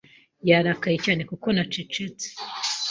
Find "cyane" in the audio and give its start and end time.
1.05-1.21